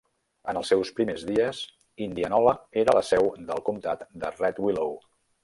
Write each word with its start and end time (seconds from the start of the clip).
En 0.51 0.59
els 0.61 0.69
seus 0.71 0.91
primers 0.99 1.25
dies, 1.27 1.59
Indianola 2.05 2.55
era 2.85 2.97
la 3.01 3.05
seu 3.11 3.31
del 3.53 3.63
comtat 3.69 4.09
de 4.25 4.35
Red 4.41 4.65
Willow. 4.67 4.99